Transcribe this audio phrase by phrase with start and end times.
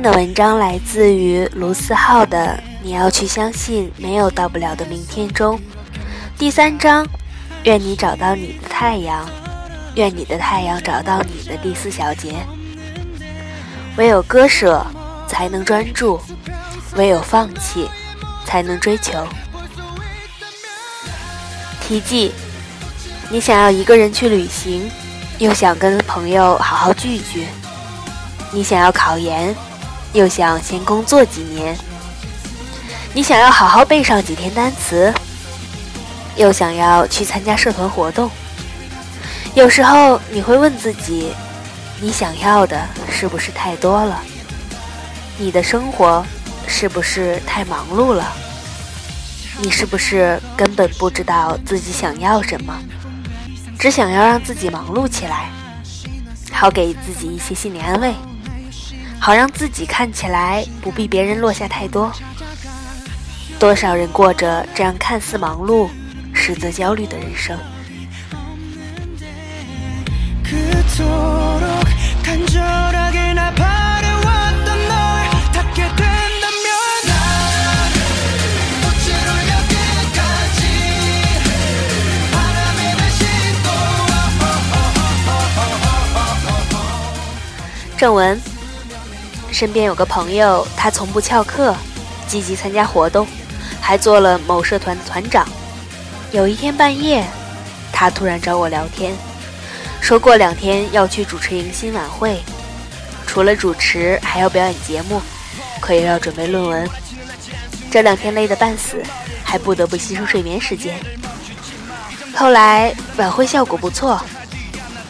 [0.00, 5.60] 天的文章来自于卢思浩的《你要去相信没有到不了的明天》中
[6.38, 7.06] 第三章。
[7.64, 9.28] 愿你找到你的太阳，
[9.96, 12.34] 愿你的太阳找到你的第四小节。
[13.98, 14.82] 唯有割舍，
[15.28, 16.18] 才能专注；
[16.96, 17.86] 唯有放弃，
[18.46, 19.26] 才能追求。
[21.82, 22.32] 题记：
[23.28, 24.90] 你想要一个人去旅行，
[25.36, 27.42] 又想跟朋友好好聚聚；
[28.50, 29.54] 你想要考研，
[30.12, 31.74] 又想先工作几年；
[33.14, 35.12] 你想要好好背上几天单词。
[36.36, 38.30] 又想要去参加社团活动，
[39.54, 41.34] 有时候你会问自己：
[42.00, 42.80] 你想要的
[43.10, 44.22] 是不是太多了？
[45.36, 46.24] 你的生活
[46.66, 48.32] 是不是太忙碌了？
[49.60, 52.74] 你是不是根本不知道自己想要什么，
[53.78, 55.50] 只想要让自己忙碌起来，
[56.52, 58.14] 好给自己一些心理安慰，
[59.22, 62.10] 好让自己看起来不比别人落下太多？
[63.58, 65.88] 多少人过着这样看似忙碌？
[66.32, 67.58] 实则焦虑的人生。
[87.98, 88.40] 正文：
[89.52, 91.74] 身边有个朋友，他从不翘课，
[92.26, 93.26] 积极参加活动，
[93.80, 95.46] 还做了某社团的团长。
[96.32, 97.26] 有一天半夜，
[97.92, 99.12] 他突然找我聊天，
[100.00, 102.40] 说过两天要去主持迎新晚会，
[103.26, 105.20] 除了主持还要表演节目，
[105.80, 106.88] 可又要准备论文。
[107.90, 109.02] 这两天累得半死，
[109.42, 110.96] 还不得不牺牲睡眠时间。
[112.32, 114.22] 后来晚会效果不错，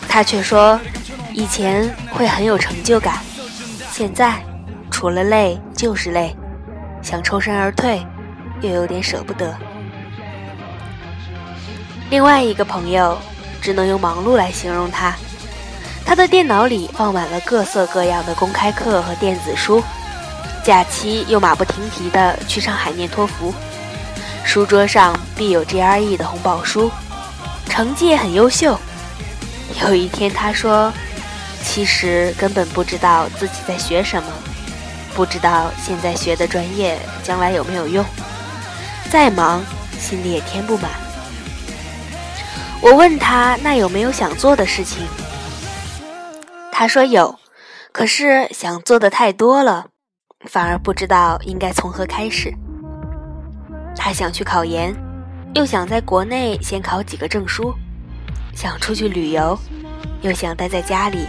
[0.09, 0.81] 他却说
[1.35, 3.19] 以前会很有成就感，
[4.01, 4.43] 现在
[4.91, 6.35] 除了累就是累，
[7.03, 8.03] 想抽身而退，
[8.63, 9.55] 又有点舍不得。
[12.09, 13.19] 另外一个朋友，
[13.61, 15.15] 只能用忙碌来形容他。
[16.03, 19.83] 他的电脑里放满了各色各样的公开课和电子书，
[20.65, 23.53] 假期又马不停蹄地去上海念托福，
[24.47, 26.91] 书桌上必有 GRE 的红宝书，
[27.67, 28.79] 成绩也很优秀。
[29.83, 30.91] 有一天他说
[31.63, 34.29] ：“其实根本不知道自己在学什么，
[35.15, 38.05] 不知道现在学的专业将来有没有用，
[39.11, 39.63] 再忙
[39.99, 40.91] 心里也填不满。”
[42.83, 45.07] 我问他那有没有想做的事情？
[46.73, 47.39] 他说有，
[47.93, 49.89] 可是想做的太多了，
[50.49, 52.51] 反而不知道应该从何开始。
[53.97, 54.97] 他想去考研，
[55.55, 57.75] 又想在国内先考几个证书；
[58.55, 59.59] 想出去旅游，
[60.23, 61.27] 又想待在家里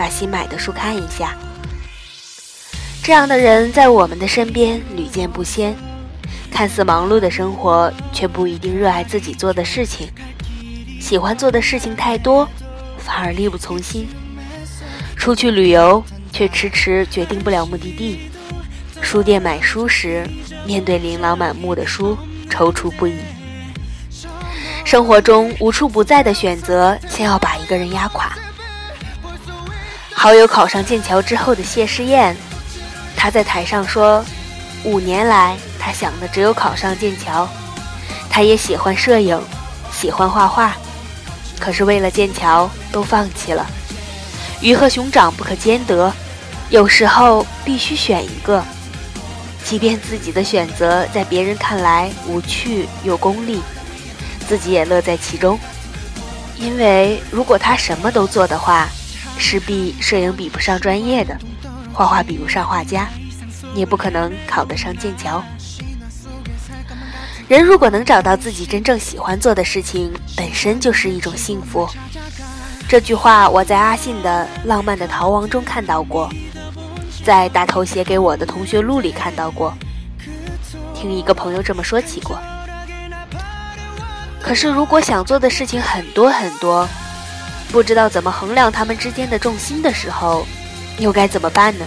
[0.00, 1.36] 把新买的书看一下。
[3.02, 5.76] 这样的人在我们的身边屡见不鲜，
[6.50, 10.10] 看似忙碌的生活，却不一定热爱自己做的事情。
[10.98, 12.48] 喜欢做的事情太多，
[12.96, 14.08] 反而力不从心。
[15.16, 18.30] 出去旅游却迟迟决定不了目的地。
[19.02, 20.26] 书店买书时，
[20.64, 22.16] 面对琳琅满目的书，
[22.48, 23.16] 踌躇不已。
[24.82, 28.32] 生活中无处不在的选择，先要把一个人压垮。
[30.22, 32.36] 好友考上剑桥之后的谢师宴，
[33.16, 34.22] 他在台上说
[34.84, 37.48] ：“五年来，他想的只有考上剑桥。
[38.28, 39.42] 他也喜欢摄影，
[39.90, 40.76] 喜欢画画。”
[41.58, 43.66] 可是为了剑桥，都放弃了。
[44.60, 46.12] 鱼和熊掌不可兼得，
[46.68, 48.62] 有时候必须选一个。
[49.64, 53.62] 即便自己的选择在别人看来无趣又功利，
[54.46, 55.58] 自己也乐在其中。
[56.58, 58.86] 因为如果他什么都做的话，
[59.40, 61.36] 势必摄影比不上专业的，
[61.92, 63.08] 画画比不上画家，
[63.74, 65.42] 也不可能考得上剑桥。
[67.48, 71.88] 人如果能找到自己真正喜欢做的事情，本身就是一种幸福。
[72.86, 76.30] 这句话我在阿信的《浪漫的逃亡》中看到过，
[77.24, 79.74] 在大头写给我的同学录里看到过，
[80.94, 82.38] 听一个朋友这么说起过。
[84.40, 86.88] 可是，如果想做的事情很多很多，
[87.72, 90.46] 不知道怎么衡量他们之间的重心的时候，
[90.98, 91.84] 又该怎么办呢？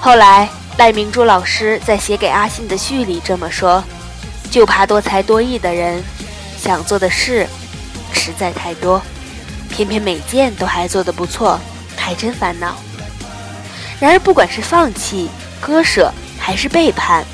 [0.00, 0.48] 后来。
[0.76, 3.80] 赖明珠老师在写给阿信的序里这么说
[4.50, 6.02] ：“就怕多才多艺的人，
[6.58, 7.46] 想做的事
[8.12, 9.00] 实在太多，
[9.70, 11.60] 偏偏每件都还做得不错，
[11.96, 12.74] 还真烦恼。
[14.00, 15.30] 然而，不管是放弃、
[15.60, 17.24] 割舍还是背叛，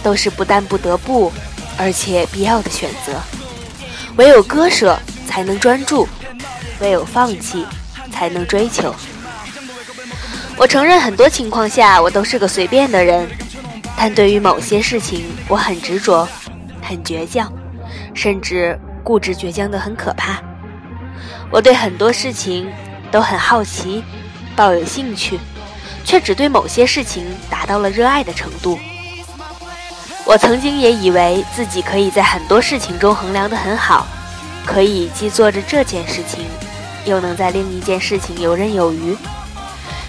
[0.00, 1.32] 都是不但不得不，
[1.76, 3.20] 而且必要的选择。
[4.14, 4.96] 唯有割舍，
[5.34, 6.06] 才能专注；
[6.78, 7.66] 唯有放弃，
[8.12, 8.94] 才能追求。”
[10.56, 13.28] 我承认，很多情况下我都是个随便的人，
[13.96, 16.28] 但对于某些事情，我很执着，
[16.80, 17.52] 很倔强，
[18.14, 20.40] 甚至固执倔强的很可怕。
[21.50, 22.72] 我对很多事情
[23.10, 24.04] 都很好奇，
[24.54, 25.40] 抱有兴趣，
[26.04, 28.78] 却只对某些事情达到了热爱的程度。
[30.24, 34.06] 我曾经也以为自己可以在很多事情中衡量得很好，
[34.66, 36.46] 可以既做着这件事情，
[37.04, 39.16] 又能在另一件事情游刃有余。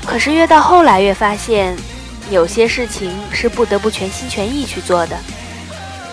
[0.05, 1.75] 可是越到后来，越发现
[2.29, 5.17] 有些事情是不得不全心全意去做的。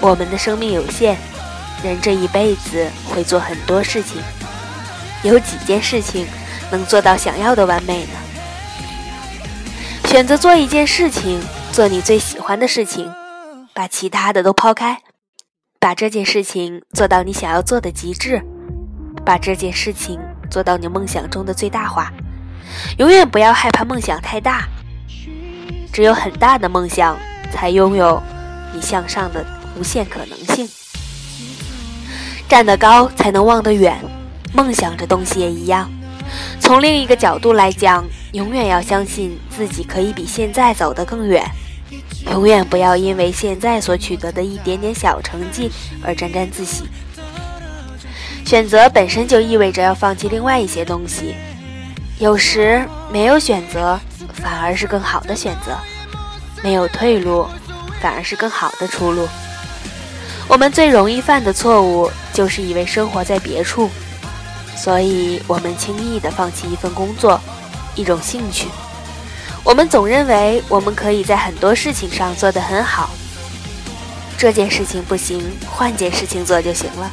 [0.01, 1.17] 我们的生命有限，
[1.85, 4.21] 人这一辈子会做很多事情，
[5.23, 6.27] 有几件事情
[6.71, 8.19] 能做到想要的完美呢？
[10.07, 11.41] 选择做一件事情，
[11.71, 13.11] 做你最喜欢的事情，
[13.73, 15.01] 把其他的都抛开，
[15.83, 18.41] 把这件事情做到你想要做的极致，
[19.27, 20.17] 把这件事情
[20.49, 22.13] 做到你梦想中的最大化。
[22.99, 24.69] 永远不要害怕梦想太大，
[25.93, 27.19] 只有很大的梦想，
[27.51, 28.23] 才拥有
[28.73, 29.45] 你向上的
[29.77, 30.69] 无限可能性。
[32.49, 33.99] 站得高才能望得远，
[34.55, 35.91] 梦想这东西也一样。
[36.61, 41.45] 从另一个角度来讲，永远要相信自己可以比现在走得更远。
[42.33, 45.71] 永远不要因为现在所取得的一点点小成绩
[46.03, 46.85] 而沾沾自喜。
[48.47, 51.35] 选择本身就意味着要放弃另外一些东西。
[52.19, 54.01] 有时没有选择，
[54.33, 55.75] 反而是更好的选择；
[56.63, 57.47] 没有退路，
[58.01, 59.29] 反而是更好的出路。
[60.49, 63.91] 我们最容易犯的错误，就是以为生活在别处，
[64.75, 67.39] 所以我们轻易的放弃一份工作，
[67.95, 68.69] 一种兴趣。
[69.65, 73.11] 我们总认为我们可以在很多事情上做得很好，
[74.37, 77.11] 这件事情不行，换件事情做就行了。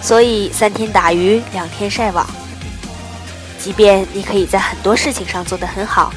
[0.00, 2.24] 所以三天打鱼两天晒网。
[3.58, 6.12] 即便你可以在很多事情上做得很好，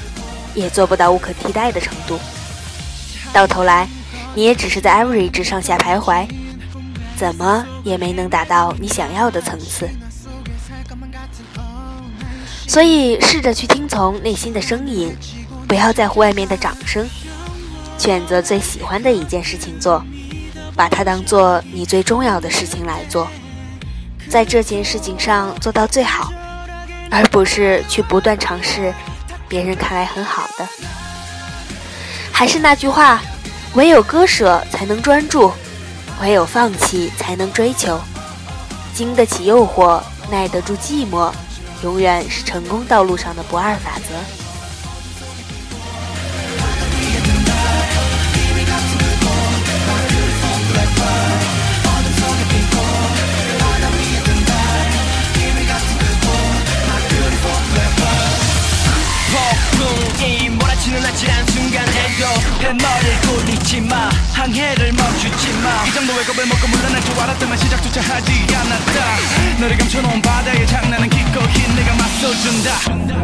[0.54, 2.20] 也做不到无可替代的程度。
[3.34, 3.88] 到头来，
[4.36, 6.28] 你也只是在 average 上下徘徊，
[7.18, 9.90] 怎么也没能达到你想要的层次。
[12.72, 15.14] 所以，试着去听从内心的声音，
[15.68, 17.06] 不要在乎外面的掌声，
[17.98, 20.02] 选择最喜欢的一件事情做，
[20.74, 23.28] 把它当做你最重要的事情来做，
[24.30, 26.32] 在这件事情上做到最好。
[27.10, 28.94] 而不是去不断尝试
[29.50, 30.66] 别人看来很好的。
[32.32, 33.22] 还是那句话，
[33.74, 35.52] 唯有割舍才能专注，
[36.22, 38.00] 唯有放弃才能追求。
[38.94, 40.02] 经得起诱惑，
[40.32, 41.34] 耐得住寂寞，
[41.84, 44.41] 永远是成功道路上的不二法则。
[66.22, 69.60] 왜 겁을 먹고 물러날 줄 알았 다만 시작조차 하지 않았다.
[69.60, 73.22] 너를 감춰놓은 바다의 장난은 기꺼이 내가 맞서준다.